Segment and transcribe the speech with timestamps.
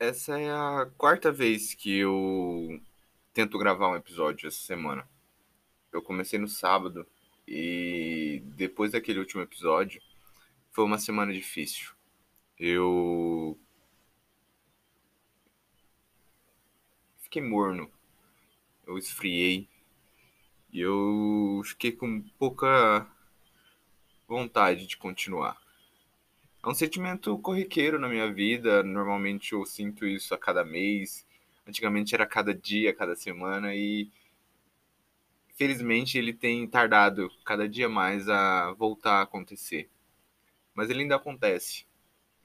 [0.00, 2.80] Essa é a quarta vez que eu
[3.34, 5.08] tento gravar um episódio essa semana.
[5.92, 7.04] Eu comecei no sábado
[7.48, 10.00] e depois daquele último episódio
[10.70, 11.90] foi uma semana difícil.
[12.56, 13.58] Eu
[17.18, 17.90] fiquei morno,
[18.86, 19.68] eu esfriei
[20.72, 23.04] e eu fiquei com pouca
[24.28, 25.60] vontade de continuar.
[26.64, 28.82] É um sentimento corriqueiro na minha vida.
[28.82, 31.24] Normalmente eu sinto isso a cada mês.
[31.66, 34.10] Antigamente era cada dia, cada semana e
[35.54, 39.88] felizmente ele tem tardado cada dia mais a voltar a acontecer.
[40.74, 41.86] Mas ele ainda acontece.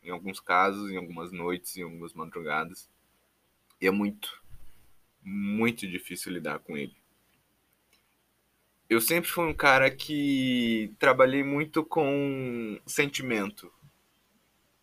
[0.04, 2.90] Em alguns casos, em algumas noites, em algumas madrugadas.
[3.80, 4.42] E é muito,
[5.24, 6.96] muito difícil lidar com ele.
[8.90, 13.72] Eu sempre fui um cara que trabalhei muito com sentimento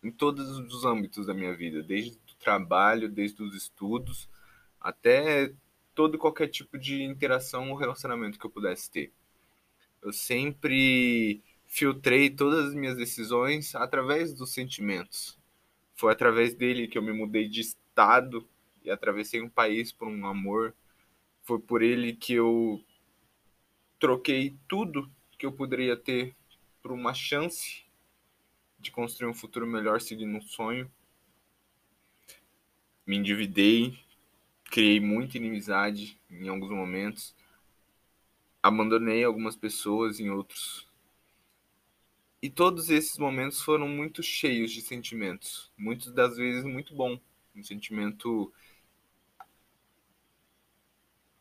[0.03, 4.27] em todos os âmbitos da minha vida, desde o trabalho, desde os estudos,
[4.79, 5.53] até
[5.93, 9.11] todo qualquer tipo de interação ou relacionamento que eu pudesse ter.
[10.01, 15.37] Eu sempre filtrei todas as minhas decisões através dos sentimentos.
[15.95, 18.47] Foi através dele que eu me mudei de estado
[18.83, 20.73] e atravessei um país por um amor.
[21.43, 22.83] Foi por ele que eu
[23.99, 26.35] troquei tudo que eu poderia ter
[26.81, 27.83] por uma chance
[28.81, 30.91] de construir um futuro melhor seguindo um sonho.
[33.05, 33.97] Me endividei,
[34.65, 37.35] criei muita inimizade em alguns momentos,
[38.61, 40.87] abandonei algumas pessoas em outros.
[42.41, 47.19] E todos esses momentos foram muito cheios de sentimentos, muitas das vezes muito bom,
[47.55, 48.51] um sentimento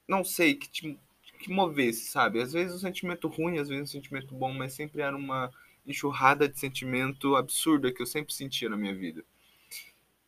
[0.07, 0.99] não sei que te
[1.41, 2.43] que movesse, sabe?
[2.43, 5.51] Às vezes um sentimento ruim, às vezes um sentimento bom, mas sempre era uma
[5.87, 9.25] enxurrada de sentimento absurda que eu sempre sentia na minha vida.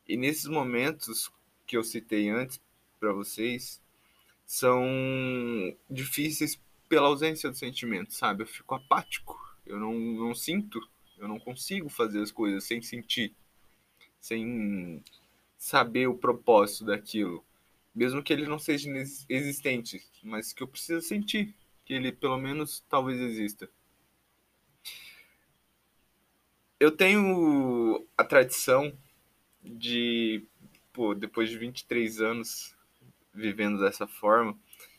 [0.08, 1.30] E nesses momentos
[1.66, 2.60] que eu citei antes
[2.98, 3.80] para vocês,
[4.44, 4.84] são
[5.88, 8.42] difíceis pela ausência do sentimento, sabe?
[8.42, 10.80] Eu fico apático, eu não, não sinto,
[11.16, 13.34] eu não consigo fazer as coisas sem sentir,
[14.20, 15.02] sem
[15.56, 17.44] saber o propósito daquilo.
[17.94, 18.90] Mesmo que ele não seja
[19.28, 23.68] existente, mas que eu preciso sentir que ele pelo menos talvez exista
[26.82, 28.92] eu tenho a tradição
[29.62, 30.44] de,
[30.92, 32.76] pô, depois de 23 anos
[33.32, 34.58] vivendo dessa forma,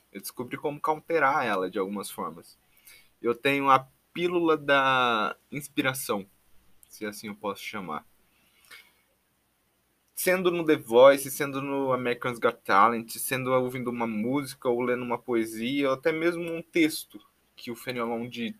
[0.10, 2.58] eu descobri como counterar ela de algumas formas.
[3.22, 6.26] Eu tenho a pílula da inspiração,
[6.88, 8.08] se assim eu posso chamar.
[10.16, 15.04] Sendo no The Voice, sendo no American's Got Talent, sendo ouvindo uma música ou lendo
[15.04, 17.20] uma poesia, ou até mesmo um texto
[17.58, 18.56] que o Fenelon de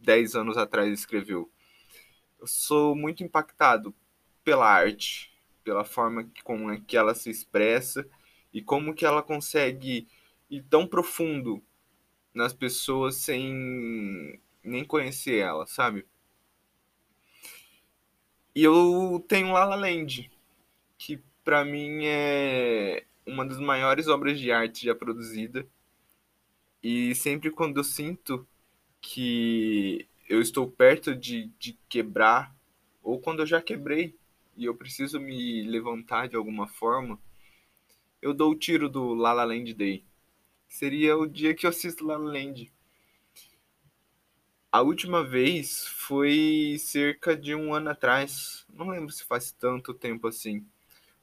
[0.00, 1.50] 10 anos atrás escreveu
[2.40, 3.94] eu sou muito impactado
[4.42, 8.08] pela arte, pela forma como é que ela se expressa
[8.52, 10.08] e como que ela consegue
[10.48, 11.62] ir tão profundo
[12.34, 16.06] nas pessoas sem nem conhecer ela, sabe?
[18.54, 20.30] E eu tenho La La Land,
[20.98, 25.66] que para mim é uma das maiores obras de arte já produzida.
[26.82, 28.46] E sempre quando eu sinto
[29.00, 32.54] que eu estou perto de, de quebrar,
[33.02, 34.16] ou quando eu já quebrei
[34.56, 37.18] e eu preciso me levantar de alguma forma,
[38.22, 40.04] eu dou o tiro do La La Land Day.
[40.68, 42.72] Seria o dia que eu assisto La La Land.
[44.70, 48.64] A última vez foi cerca de um ano atrás.
[48.72, 50.64] Não lembro se faz tanto tempo assim.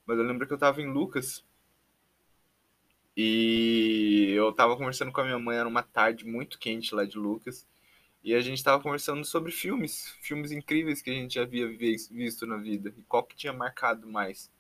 [0.06, 1.46] Mas eu lembro que eu tava em Lucas.
[3.16, 7.17] E eu tava conversando com a minha mãe, era uma tarde muito quente lá de
[7.17, 7.66] Lucas.
[8.23, 12.57] E a gente estava conversando sobre filmes, filmes incríveis que a gente havia visto na
[12.57, 14.51] vida e qual que tinha marcado mais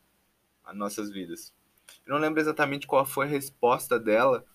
[0.63, 1.53] as nossas vidas.
[2.05, 4.45] Eu não lembro exatamente qual foi a resposta dela,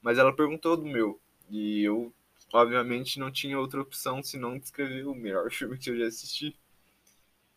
[0.00, 1.20] mas ela perguntou do meu.
[1.50, 2.12] E eu,
[2.52, 6.56] obviamente, não tinha outra opção senão descrever o melhor filme que eu já assisti.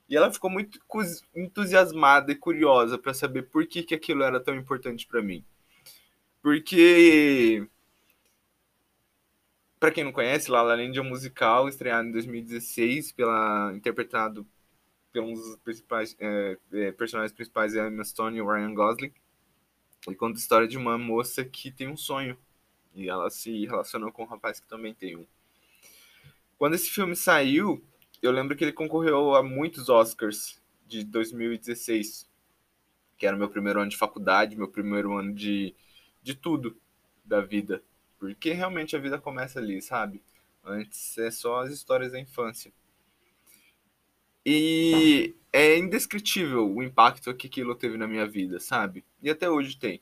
[0.07, 0.79] E ela ficou muito
[1.35, 5.43] entusiasmada e curiosa para saber por que, que aquilo era tão importante para mim.
[6.41, 7.67] Porque
[9.79, 14.47] para quem não conhece, La La Land é um musical estreado em 2016 pela interpretado
[15.11, 19.13] pelos principais é, é, personagens principais é Emma Stone e Ryan Gosling.
[20.09, 22.37] E conta a história de uma moça que tem um sonho
[22.93, 25.25] e ela se relacionou com um rapaz que também tem um.
[26.57, 27.83] Quando esse filme saiu,
[28.21, 32.29] eu lembro que ele concorreu a muitos Oscars de 2016,
[33.17, 35.75] que era meu primeiro ano de faculdade, meu primeiro ano de,
[36.21, 36.77] de tudo
[37.23, 37.83] da vida.
[38.33, 40.21] Porque realmente a vida começa ali, sabe?
[40.63, 42.71] Antes é só as histórias da infância.
[44.45, 49.03] E é indescritível o impacto que aquilo teve na minha vida, sabe?
[49.21, 50.01] E até hoje tem.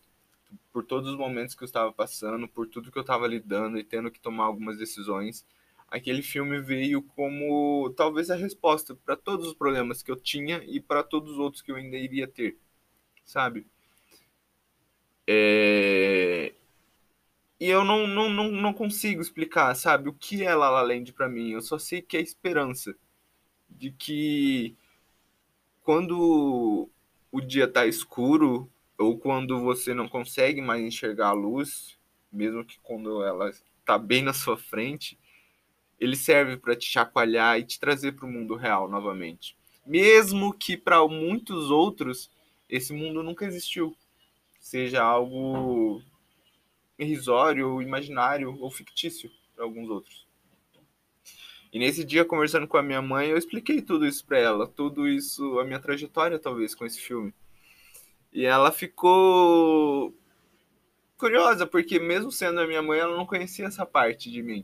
[0.71, 3.83] Por todos os momentos que eu estava passando, por tudo que eu estava lidando e
[3.83, 5.45] tendo que tomar algumas decisões,
[5.87, 10.79] aquele filme veio como talvez a resposta para todos os problemas que eu tinha e
[10.79, 12.57] para todos os outros que eu ainda iria ter,
[13.23, 13.65] sabe?
[15.27, 16.53] É...
[17.63, 21.13] E eu não, não, não, não consigo explicar, sabe, o que é La La Land
[21.13, 21.51] para mim.
[21.51, 22.93] Eu só sei que é esperança
[23.69, 24.75] de que
[25.81, 26.89] quando
[27.31, 31.97] o dia tá escuro ou quando você não consegue mais enxergar a luz,
[32.29, 33.49] mesmo que quando ela
[33.85, 35.17] tá bem na sua frente,
[35.97, 39.55] ele serve para te chacoalhar e te trazer para o mundo real novamente.
[39.87, 42.29] Mesmo que para muitos outros
[42.69, 43.95] esse mundo nunca existiu,
[44.59, 46.03] seja algo
[46.97, 50.27] irrisório, imaginário ou fictício para alguns outros.
[51.71, 55.07] E nesse dia, conversando com a minha mãe, eu expliquei tudo isso para ela, tudo
[55.07, 57.33] isso, a minha trajetória talvez com esse filme.
[58.31, 60.13] E ela ficou
[61.17, 64.63] curiosa, porque mesmo sendo a minha mãe, ela não conhecia essa parte de mim.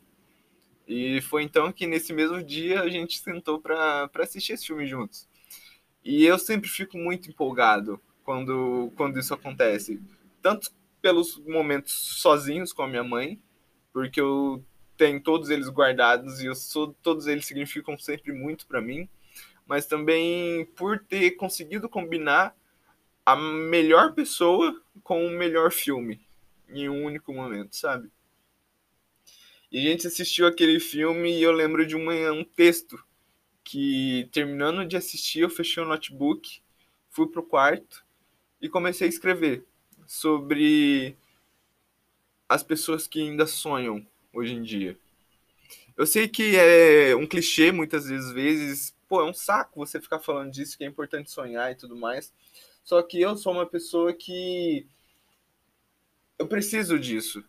[0.87, 5.27] E foi então que nesse mesmo dia a gente sentou para assistir esse filme juntos.
[6.03, 10.01] E eu sempre fico muito empolgado quando, quando isso acontece.
[10.41, 10.71] Tanto
[11.01, 13.41] pelos momentos sozinhos com a minha mãe,
[13.91, 14.63] porque eu
[14.97, 19.07] tenho todos eles guardados e eu sou, todos eles significam sempre muito para mim,
[19.65, 22.55] mas também por ter conseguido combinar
[23.25, 26.19] a melhor pessoa com o melhor filme
[26.67, 28.11] em um único momento, sabe?
[29.71, 33.01] E a gente assistiu aquele filme e eu lembro de uma, um texto
[33.63, 36.61] que terminando de assistir eu fechei o notebook,
[37.09, 38.03] fui pro quarto
[38.59, 39.63] e comecei a escrever
[40.09, 41.15] sobre
[42.49, 44.03] as pessoas que ainda sonham
[44.33, 44.97] hoje em dia.
[45.95, 50.51] Eu sei que é um clichê muitas vezes, pô, é um saco você ficar falando
[50.51, 52.33] disso, que é importante sonhar e tudo mais.
[52.83, 54.87] Só que eu sou uma pessoa que
[56.39, 57.43] eu preciso disso.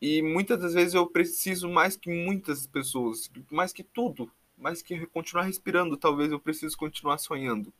[0.00, 5.06] E muitas das vezes eu preciso mais que muitas pessoas, mais que tudo, mais que
[5.08, 7.70] continuar respirando, talvez eu preciso continuar sonhando.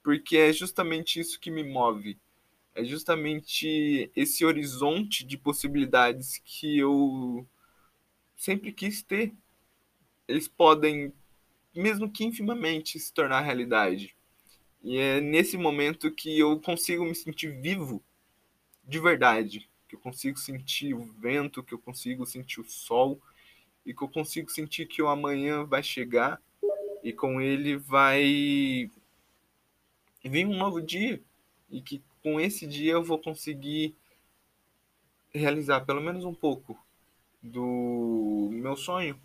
[0.00, 2.16] Porque é justamente isso que me move
[2.78, 7.44] é justamente esse horizonte de possibilidades que eu
[8.36, 9.34] sempre quis ter.
[10.28, 11.12] Eles podem,
[11.74, 14.14] mesmo que infimamente, se tornar realidade.
[14.80, 18.00] E é nesse momento que eu consigo me sentir vivo
[18.84, 23.20] de verdade, que eu consigo sentir o vento, que eu consigo sentir o sol
[23.84, 26.40] e que eu consigo sentir que o amanhã vai chegar
[27.02, 28.88] e com ele vai
[30.22, 31.20] vir um novo dia
[31.70, 33.94] e que com esse dia eu vou conseguir
[35.32, 36.78] realizar pelo menos um pouco
[37.42, 39.20] do meu sonho.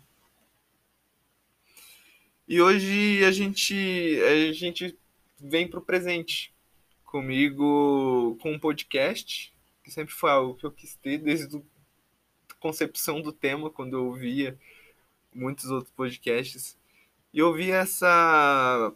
[2.46, 3.74] E hoje a gente
[4.22, 4.96] a gente
[5.40, 6.52] vem pro presente
[7.04, 9.52] comigo com um podcast,
[9.82, 14.06] que sempre foi algo que eu quis ter desde a concepção do tema, quando eu
[14.06, 14.58] ouvia
[15.34, 16.76] muitos outros podcasts.
[17.32, 18.92] E eu vi essa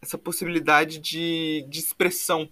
[0.00, 2.50] essa possibilidade de, de expressão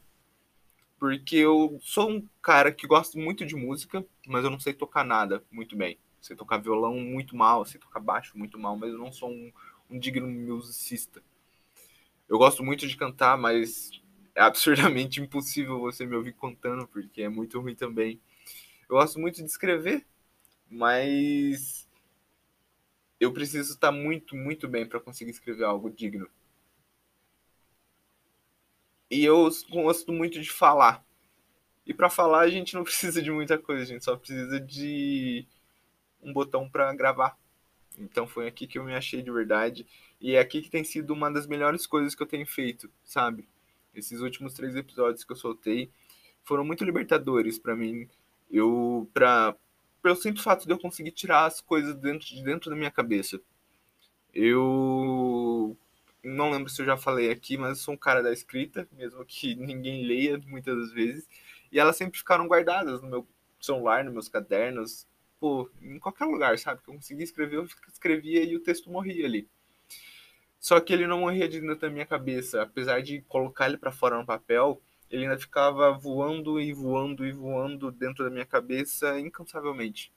[1.00, 5.02] porque eu sou um cara que gosto muito de música, mas eu não sei tocar
[5.02, 5.98] nada muito bem.
[6.20, 9.50] Sei tocar violão muito mal, sei tocar baixo muito mal, mas eu não sou um,
[9.88, 11.22] um digno musicista.
[12.28, 13.90] Eu gosto muito de cantar, mas
[14.34, 18.20] é absurdamente impossível você me ouvir cantando, porque é muito ruim também.
[18.82, 20.06] Eu gosto muito de escrever,
[20.70, 21.88] mas
[23.18, 26.28] eu preciso estar muito, muito bem para conseguir escrever algo digno.
[29.10, 31.04] E eu gosto muito de falar.
[31.84, 35.46] E para falar a gente não precisa de muita coisa, a gente só precisa de
[36.22, 37.36] um botão para gravar.
[37.98, 39.86] Então foi aqui que eu me achei de verdade.
[40.20, 43.48] E é aqui que tem sido uma das melhores coisas que eu tenho feito, sabe?
[43.94, 45.90] Esses últimos três episódios que eu soltei
[46.44, 48.08] foram muito libertadores para mim.
[48.50, 49.56] Eu, pra,
[50.02, 53.40] pelo simples fato de eu conseguir tirar as coisas dentro de dentro da minha cabeça.
[54.32, 55.39] Eu
[56.22, 59.24] não lembro se eu já falei aqui, mas eu sou um cara da escrita, mesmo
[59.24, 61.28] que ninguém leia muitas vezes.
[61.72, 63.28] E elas sempre ficaram guardadas no meu
[63.60, 65.06] celular, nos meus cadernos,
[65.38, 66.82] pô, em qualquer lugar, sabe?
[66.82, 69.48] Que eu conseguia escrever, eu escrevia e o texto morria ali.
[70.58, 73.90] Só que ele não morria de dentro da minha cabeça, apesar de colocar ele para
[73.90, 79.18] fora no papel, ele ainda ficava voando e voando e voando dentro da minha cabeça
[79.18, 80.12] incansavelmente.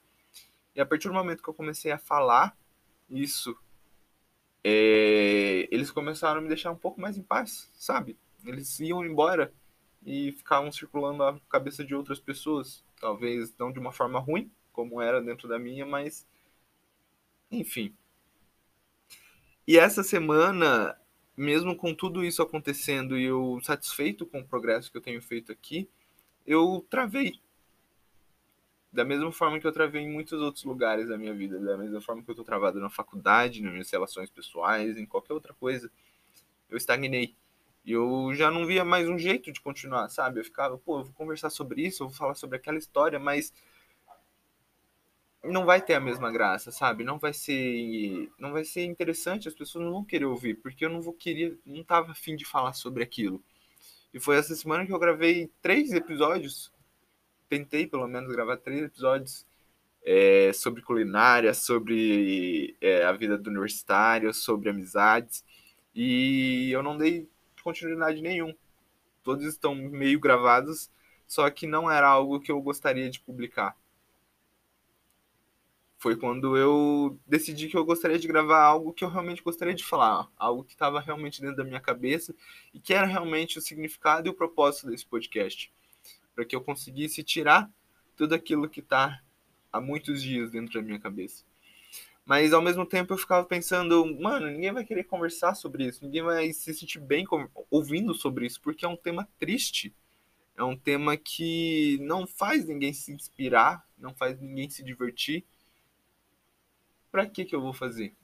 [0.75, 2.57] E a partir do momento que eu comecei a falar
[3.09, 3.55] isso
[4.63, 8.17] é, eles começaram a me deixar um pouco mais em paz, sabe?
[8.45, 9.53] Eles iam embora
[10.05, 12.83] e ficavam circulando a cabeça de outras pessoas.
[12.99, 16.27] Talvez não de uma forma ruim, como era dentro da minha, mas.
[17.51, 17.95] Enfim.
[19.67, 20.97] E essa semana,
[21.37, 25.51] mesmo com tudo isso acontecendo e eu satisfeito com o progresso que eu tenho feito
[25.51, 25.89] aqui,
[26.45, 27.39] eu travei.
[28.93, 31.99] Da mesma forma que eu travei em muitos outros lugares da minha vida, da mesma
[31.99, 35.91] forma que eu tô travado na faculdade, nas minhas relações pessoais, em qualquer outra coisa,
[36.69, 37.35] eu estagnei.
[37.83, 40.39] E eu já não via mais um jeito de continuar, sabe?
[40.39, 43.51] Eu ficava, pô, eu vou conversar sobre isso, eu vou falar sobre aquela história, mas
[45.43, 47.03] não vai ter a mesma graça, sabe?
[47.03, 50.89] Não vai ser, não vai ser interessante, as pessoas não vão querer ouvir, porque eu
[50.89, 53.43] não vou querer, não tava afim de falar sobre aquilo.
[54.13, 56.71] E foi essa semana que eu gravei três episódios,
[57.49, 59.45] tentei pelo menos gravar três episódios
[60.03, 65.43] é, sobre culinária, sobre é, a vida do universitário, sobre amizades,
[65.95, 67.29] e eu não dei
[67.63, 68.53] continuidade nenhum.
[69.23, 70.89] Todos estão meio gravados,
[71.27, 73.75] só que não era algo que eu gostaria de publicar
[76.03, 79.85] foi quando eu decidi que eu gostaria de gravar algo que eu realmente gostaria de
[79.85, 82.35] falar, algo que estava realmente dentro da minha cabeça
[82.73, 85.71] e que era realmente o significado e o propósito desse podcast,
[86.35, 87.69] para que eu conseguisse tirar
[88.15, 89.21] tudo aquilo que está
[89.71, 91.43] há muitos dias dentro da minha cabeça.
[92.25, 96.21] Mas ao mesmo tempo eu ficava pensando, mano, ninguém vai querer conversar sobre isso, ninguém
[96.21, 97.25] vai se sentir bem
[97.69, 99.93] ouvindo sobre isso, porque é um tema triste.
[100.55, 105.43] É um tema que não faz ninguém se inspirar, não faz ninguém se divertir
[107.13, 108.15] Pra que que eu vou fazer?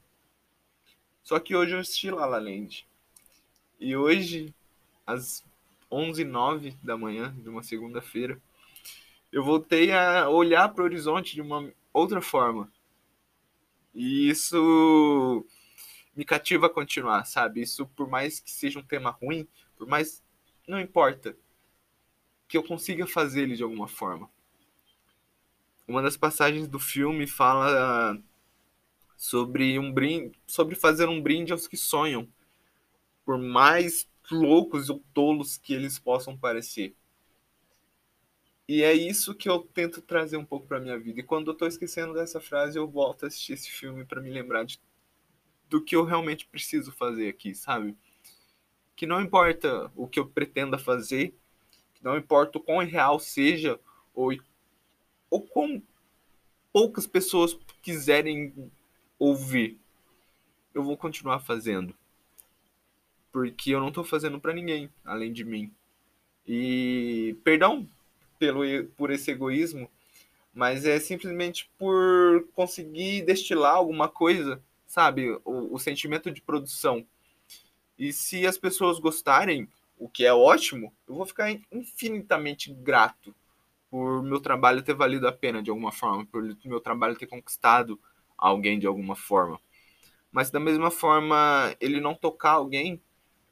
[1.22, 2.88] Só que hoje eu assisti La La Land.
[3.80, 4.52] E hoje,
[5.92, 8.42] às 11h09 da manhã de uma segunda-feira,
[9.32, 12.72] eu voltei a olhar para o horizonte de uma outra forma.
[13.94, 15.46] E isso
[16.16, 17.62] me cativa a continuar, sabe?
[17.62, 20.24] Isso, por mais que seja um tema ruim, por mais.
[20.68, 21.36] Não importa.
[22.48, 24.30] Que eu consiga fazer ele de alguma forma.
[25.88, 28.20] Uma das passagens do filme fala
[29.16, 32.28] sobre um brinde, sobre fazer um brinde aos que sonham,
[33.26, 36.96] por mais loucos ou tolos que eles possam parecer.
[38.68, 41.20] E é isso que eu tento trazer um pouco para minha vida.
[41.20, 44.30] E quando eu tô esquecendo dessa frase, eu volto a assistir esse filme para me
[44.30, 44.80] lembrar de,
[45.68, 47.98] do que eu realmente preciso fazer aqui, sabe?
[48.96, 51.34] Que não importa o que eu pretenda fazer,
[51.96, 53.80] que não importa o quão real seja
[54.14, 54.32] ou
[55.32, 55.82] ou quão
[56.72, 58.72] poucas pessoas quiserem
[59.18, 59.80] ouvir,
[60.74, 61.96] eu vou continuar fazendo.
[63.32, 65.72] Porque eu não tô fazendo para ninguém além de mim.
[66.48, 67.88] E perdão
[68.40, 68.64] pelo
[68.98, 69.90] por esse egoísmo,
[70.54, 75.30] mas é simplesmente por conseguir destilar alguma coisa, sabe?
[75.46, 77.06] O, o sentimento de produção.
[77.98, 79.68] E se as pessoas gostarem,
[79.98, 83.36] o que é ótimo, eu vou ficar infinitamente grato
[83.92, 88.00] por meu trabalho ter valido a pena de alguma forma, por meu trabalho ter conquistado
[88.38, 89.60] alguém de alguma forma.
[90.32, 93.02] Mas da mesma forma, ele não tocar alguém,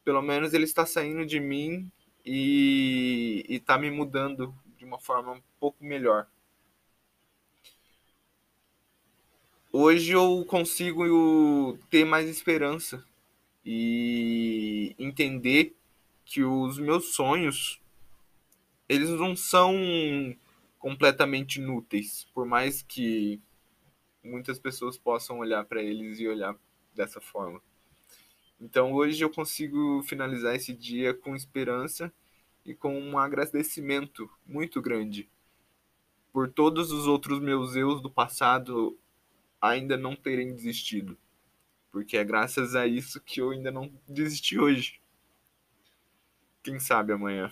[0.07, 1.91] pelo menos ele está saindo de mim
[2.25, 6.25] e está me mudando de uma forma um pouco melhor.
[9.69, 13.05] Hoje eu consigo ter mais esperança
[13.65, 15.75] e entender
[16.23, 17.81] que os meus sonhos
[18.87, 19.75] eles não são
[20.79, 23.41] completamente inúteis, por mais que
[24.23, 26.55] muitas pessoas possam olhar para eles e olhar
[26.95, 27.61] dessa forma.
[28.59, 32.11] Então hoje eu consigo finalizar esse dia com esperança
[32.65, 35.29] e com um agradecimento muito grande
[36.37, 38.95] por todos os outros meus eus do passado
[39.59, 41.17] ainda não terem desistido.
[41.91, 45.01] Porque é graças a isso que eu ainda não desisti hoje.
[46.61, 47.51] Quem sabe amanhã.